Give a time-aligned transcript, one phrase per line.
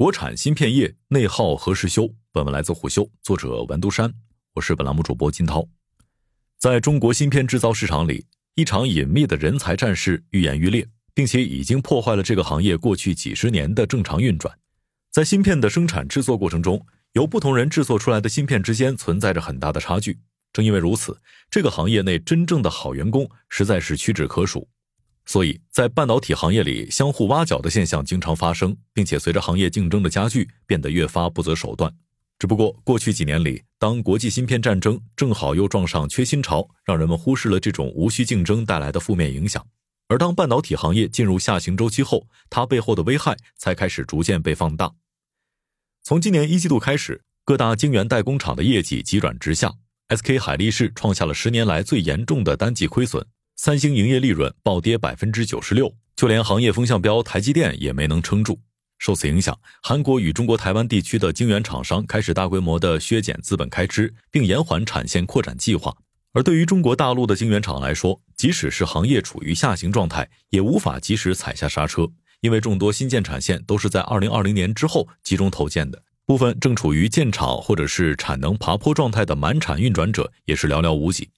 [0.00, 2.10] 国产芯片业内耗何时休？
[2.32, 4.10] 本文来自虎嗅，作者文都山，
[4.54, 5.62] 我是本栏目主播金涛。
[6.56, 8.24] 在中国芯片制造市场里，
[8.54, 14.58] 一场隐秘的人才战事愈演愈烈，并且已经破坏了这个行业过去几十年的正常运转。
[15.10, 16.82] 在芯片的生产制作过程中，
[17.12, 20.18] 由不同人制作出来的芯片之间存在着很大的差距。
[20.50, 21.20] 正因为如此，
[21.50, 24.66] 这个行业内真正的好员工实在是屈指可数。
[25.26, 31.92] 所以在半导体行业里，相互挖角的现象经常发生，并且随着行业竞争的加剧，变得越发不择手段。
[32.38, 39.64] 只不过过去几年里，当国际芯片战争正好又撞上缺芯潮，让人们忽视了这种无序竞争带来的负面影响。
[40.08, 44.90] 而当半导体行业进入下行周期后，它背后的危害才开始逐渐被放大。
[46.02, 49.74] 从今年一季度开始，各大晶圆代工厂的业绩急转直下
[50.08, 53.24] ，SK 海力士创下了十年来最严重的单季亏损。
[53.62, 58.58] 三星营业利润暴跌百分之九十六，就连行业风向标台积电也没能撑住。
[58.96, 65.94] 受此影响，韩国与中国台湾地区的晶圆厂商开始大规模的削减资本开支，并延缓产线扩展计划。
[66.32, 72.08] 而对于中国大陆的晶圆厂来说，即使是行业处于下行状态，也无法及时踩下刹车，
[72.40, 81.28] 因为众多新建产线都是在二零二零年之后集中投建的，部分正处于建厂或者是产能爬坡状态的满产运转者也是寥寥无几。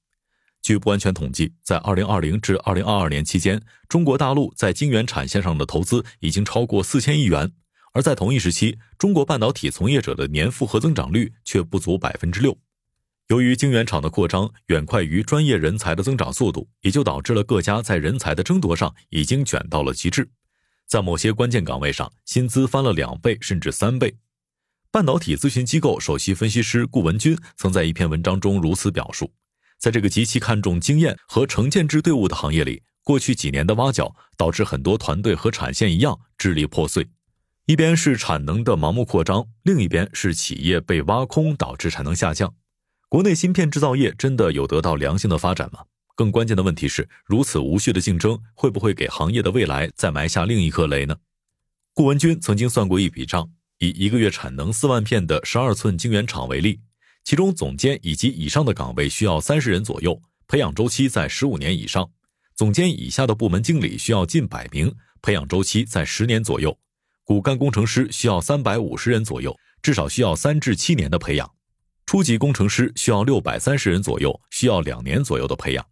[0.62, 7.50] 据不完全统计，在二零二零至二零二二年期间，中国大陆在晶圆产线上的投资已经超过四千亿元，
[7.92, 12.56] 而在同一时期，中国半导体从业者的年复合增长率却不足百分之六。
[13.26, 20.30] 由于晶圆厂的扩张远快于专业人才的增长速度，也就导致了各家在人才的争夺上已经卷到了极致，
[20.86, 24.16] 在某些关键岗位上，薪资翻了两倍甚至三倍。
[24.92, 29.32] 半导体咨询机构首席分析师顾文军曾在一篇文章中如此表述。
[29.82, 37.08] 在这个极其看重经验和成建制队伍的行业里，过去几年的挖角导致很多团队和产线一样支离破碎。
[37.66, 42.54] 一边是产能的盲目扩张，另一边是企业被挖空导致产能下降。
[43.08, 45.80] 国内芯片制造业真的有得到良性的发展吗？
[46.14, 51.16] 更关键的问题是，如此无序的竞争会不会给行业的未来再埋下另一颗雷呢？
[51.92, 56.78] 顾文军曾经算过一笔账，以一个月产能四万片的十二寸晶圆厂为例。
[57.24, 62.04] 其中总监以及以上的岗位需要三十人左右，培养周期在十五年以上；
[62.56, 66.70] 总监以下的部门经理需要近百名，培养周期在十年左右；
[67.24, 71.46] 骨干工程师需要三百五十人左右，至少需要三至七年的培养；
[72.06, 75.86] 初级工程师需要六百三十人左右，需要两年左右的培养。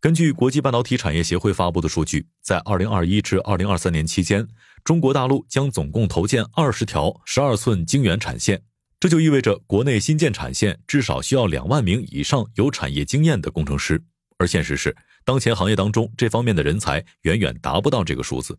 [0.00, 4.46] 根据国际半导体产业协会发布的数据，在二零二一至二零二三年期间，
[4.82, 8.62] 中国大陆将总共投建二十条十二寸晶圆产线。
[9.04, 14.02] 这就意味着国内新建产线至少需要两万名以上有产业经验的工程师，
[14.38, 18.58] 而现实是，当前行业当中这方面的人才远远达不到这个数字。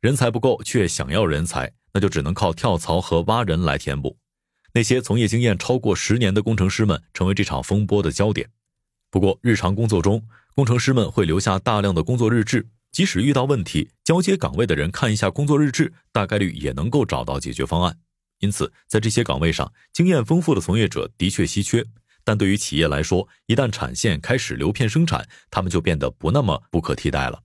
[0.00, 4.18] 人才不够，却想要人才，那就只能靠跳槽和挖人来填补。
[4.72, 8.50] 那些从业经验超过十年的工程师们成为这场风波的焦点。
[9.08, 10.26] 不过，日常工作中，
[10.56, 17.96] 工程师们会留下大量的工作日志，即使遇到问题，交接岗位的人看一下工作日志，大概率也能够找到解决方案。
[18.40, 21.84] 因此，在这些岗位上，经验丰富的从业者的确稀缺。
[22.22, 27.42] 但对于企业来说，一旦产线开始流片生产，他们就变得不那么不可替代了。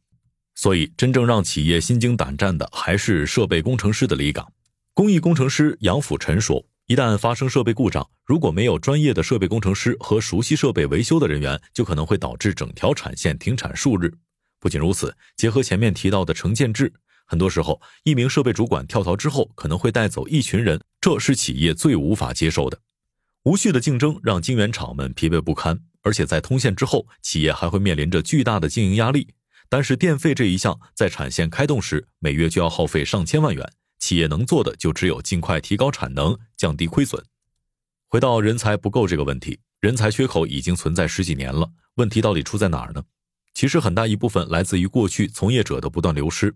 [0.55, 4.51] 所以，真正让企业心惊胆战的，还是设备工程师的离岗。
[4.93, 14.13] 工艺工程师杨辅臣说：“一旦发生设备故障，如果没有专业的设备工程师和熟悉设备维修的人员，就可能会导致整条产线停产数日。
[14.59, 16.91] 不仅如此，结合前面提到的成建制。”
[17.29, 22.79] 很多时候，一名设备主管跳槽之后，可能会带走一群人，这是企业最无法接受的。
[23.43, 29.27] 无序的竞争让晶圆厂们疲惫不堪，而且在通线之后，企业还会面临着巨大的经营压力。
[29.69, 37.23] 但是电费这一项在产线开动时，每月就要耗费上千万元，企业能做的就只有尽快提高产能，降低亏损。
[38.07, 41.69] 回到人才不够这个问题，人才缺口已经存在十几年了。
[41.97, 43.03] 问题到底出在哪儿呢？
[43.53, 46.55] 其实很大一部分来自于过去从业者的不断流失。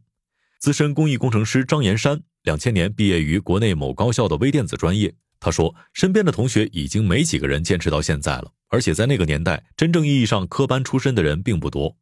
[0.64, 5.14] 资深工艺工程师张延山，两千年毕业于国内某高校的微电子专业。
[5.38, 11.98] 他说，身边的同学已经没几个人坚持到现在了，而且在那个年代，真正意义上科班出身的人并不多。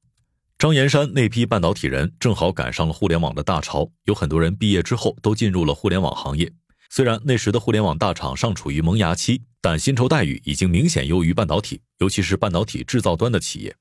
[0.59, 6.47] 张延山那批半导体人正好赶上了互联网的大潮，有很多人毕业之后都进入了互联网行业。
[6.91, 13.75] 虽然那时的互联网大厂尚处于萌芽期，但薪酬待遇已经明显优于半导体，尤其是半导体制造端的企业。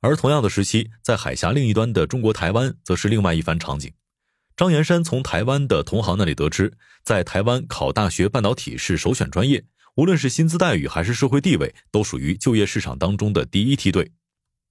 [0.00, 3.92] 而同样的时期，在海峡另一端的中国台湾，则是另外一番场景。
[4.56, 6.72] 张延山从台湾的同行那里得知，
[7.02, 9.64] 在台湾考大学半导体是首选专业，
[9.96, 14.12] 无论是薪资待遇还是社会地位，都属于就业市场当中的第一梯队。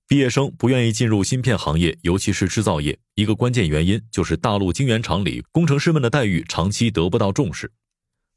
[0.07, 7.71] 毕业生不愿意进入芯片行业，尤其是制造业，一个关键原因就是大陆晶圆厂里工程师们的待遇长期得不到重视。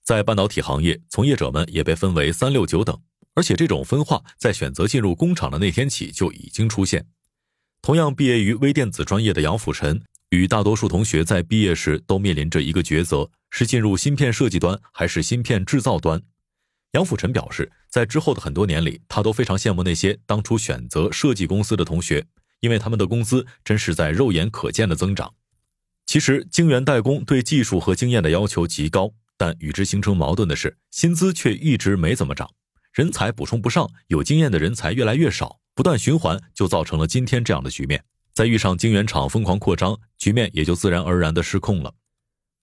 [0.04, 2.96] 在半导体行业，从业者们也被分为三六九等，
[3.34, 7.06] 而且这种分化在选择进入工厂的那天起就已经出现。
[7.82, 10.00] 同样毕业于微电子专业的杨辅臣，
[10.34, 16.20] 与大多数同学在毕业时都面临着一个抉择：是进入芯片设计端，还是芯片制造端？
[16.92, 22.26] 杨辅臣表示，在之后的很多年里，他都非常羡慕那些当初选择设计公司的同学，
[22.60, 25.34] 因为他们的工资真是在肉眼可见的增长。
[26.06, 32.50] 其实，晶圆代工对技术和经验的要求极高，但与之形成矛盾的是，薪资却一直没怎么涨，
[32.92, 38.04] 人才补充不上，有经验的人才越来越少，不断循环就造成了今天这样的局面。
[38.34, 41.94] 再遇上晶圆厂疯狂扩张，局面也就自然而然的失控了。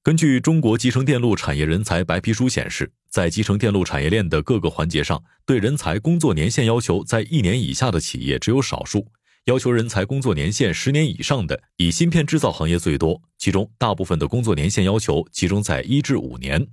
[0.04, 9.08] 根据中国集成电路产业人才白皮书显示，在集成电路产业链的各个环节上，对人才工作年限要求在一年以下的企业只有少数，
[9.46, 16.68] 要求人才工作年限十年以上的，以芯片制造行业最多，其中大部分的工作年限要求集中在一至五年。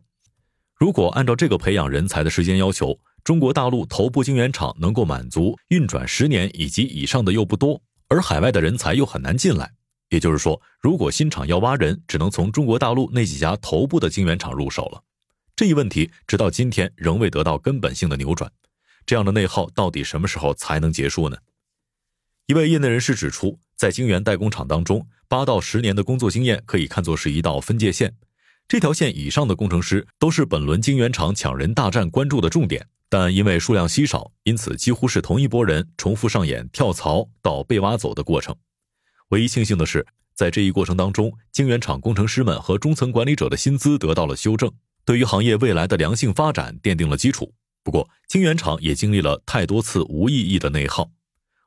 [0.74, 9.72] 如果按照这个培养人才的时间要求，中国大陆头部晶圆厂能够满足运转十年以及以上的又不多，而海外的人才又很难进来。
[10.08, 15.02] 也就是说，如果新厂要挖人，只能从中国大陆那几家头部的晶圆厂入手了。
[15.54, 18.50] 这一问题直到今天仍未得到根本性的扭转。
[19.04, 21.36] 这样的内耗到底什么时候才能结束呢？
[22.46, 28.14] 一位业内人士指出，在晶圆代工厂当中，八到十年的工作经验可以看作是一道分界线。
[28.66, 38.54] 这条线以上的工程师都是本轮晶圆厂抢人大战关注的重点，但因为数量稀少，因此几乎是同一波人重复上演跳槽到被挖走的过程。
[39.28, 44.70] 唯一庆幸的是，在这一过程当中，晶圆厂工程师们和中层管理者的薪资得到了修正，
[45.04, 47.52] 对于行业未来的良性发展奠定了基础。
[47.82, 51.10] 不过，晶圆厂也经历了太多次无意义的内耗，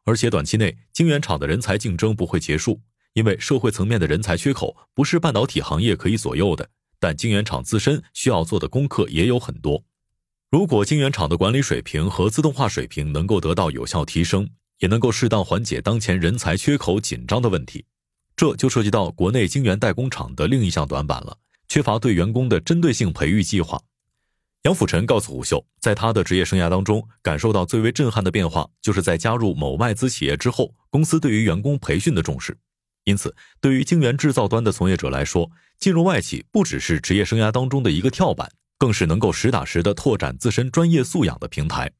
[0.05, 2.79] 而且短期内晶圆厂的人才竞争不会结束，
[3.13, 6.69] 因为社会层面的人才缺口不是半导体行业可以左右的。
[6.99, 9.83] 但晶圆厂自身需要做的功课也有很多。
[10.51, 14.49] 如果晶圆厂的管理水平和自动化水平能够得到有效提升，
[14.79, 17.85] 也能够适当缓解当前人才缺口紧张的问题，
[18.35, 21.37] 这就涉及到国内晶圆代工厂的另一项短板了：
[21.69, 23.81] 缺乏对员工的针对性培育计划。
[24.63, 32.57] 杨辅臣告诉虎嗅，在他的职业生涯当中，感受到最为震撼的变化，就是在加入某外资企业之后，公司对于员工培训的重视。
[33.05, 35.49] 因此，对于晶圆制造端的从业者来说，
[35.79, 38.51] 进入外企不只是职业生涯当中的一个跳板，
[38.81, 41.91] 更是能够实打实的拓展自身专业素养的平台。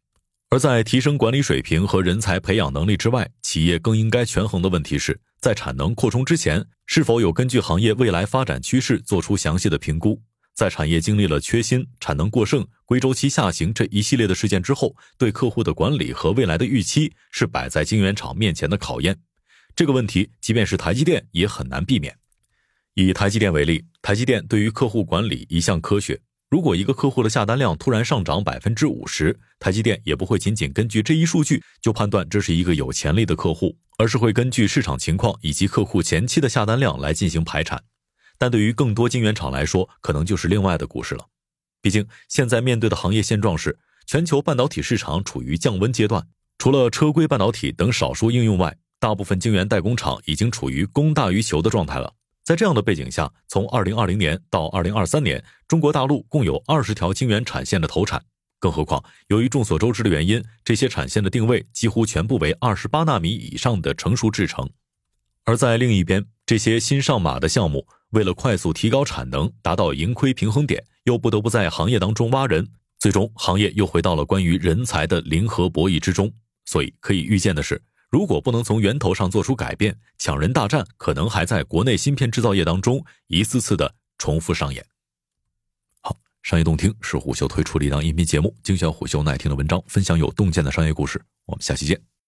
[0.50, 10.20] 而在提升管理水平和人才培养能力之外，企业更应该权衡的问题是，在产能扩充之前，是否有根据行业未来发展趋势做出详细的评估？
[10.56, 19.16] 在产业经历了缺芯、产能过剩、硅周期下行这一系列的事件之后，对客户的管理和未来的预期是摆在晶圆厂面前的考验。
[19.76, 22.18] 这个问题，即便是台积电也很难避免。
[22.96, 26.20] 以台积电为例，台积电对于客户管理一向科学。
[26.52, 37.82] 如果一个客户的下单量突然上涨百分之五十，台积电也不会仅仅根据这一数据就判断这是一个有潜力的客户，而是会根据市场情况以及客户前期的下单量来进行排产。
[38.38, 41.26] 但对于更多晶圆厂来说，可能就是另外的故事了。
[41.82, 46.28] 毕竟现在面对的行业现状是，全球半导体市场处于降温阶段，
[46.58, 52.14] 除了车规半导体等少数应用外，大部分晶圆代工厂已经处于供大于求的状态了。
[52.44, 58.24] 在这样的背景下，从二零二零年到二零二三年，中国大陆共有二十条晶圆产线的投产。
[58.60, 64.70] 更何况，由于众所周知的原因，这些产线的定位几乎全部为二十八纳米以上的成熟制程。
[65.46, 72.68] 而在另一边，这些新上马的项目，为了快速提高产能，达到盈亏平衡点，又不得不在行业当中挖人，
[73.00, 76.32] 最终行业又回到了关于人才的零和博弈之中。
[76.66, 77.82] 所以，可以预见的是。
[78.12, 84.86] 如果不能从源头上做出改变，抢人大战可能还在国内芯片制造业当中一次次的重复上演。
[86.02, 91.24] 好，商业洞听是虎嗅推出的一档音频节目，精选虎嗅耐听的文章，分享有洞见的商业故事。
[91.46, 92.12] 我们下期见。